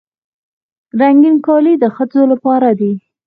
رنګین 0.99 1.35
کالي 1.45 1.73
د 1.79 1.85
ښځو 1.95 2.21
لپاره 2.31 2.69
دي. 2.79 2.93